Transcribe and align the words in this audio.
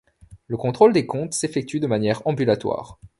Le 0.47 0.57
contrôle 0.57 0.93
des 0.93 1.05
comptes 1.05 1.33
s'effectue 1.35 1.79
de 1.79 1.85
manière 1.85 2.25
ambulatoire. 2.25 2.97